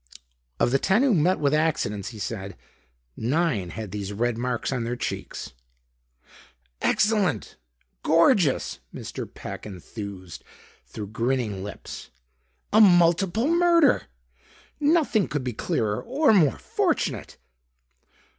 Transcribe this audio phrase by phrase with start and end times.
[0.59, 2.57] "Of the ten who met with accidents," he said,
[3.15, 5.53] "nine had these red marks on their cheeks."
[6.81, 7.55] "Excellent!
[8.01, 9.31] Gorgeous!" Mr.
[9.31, 10.43] Peck enthused
[10.87, 12.09] through grinning lips.
[12.73, 14.05] "A multiple murder!
[14.79, 17.37] Nothing could be clearer or more fortunate!"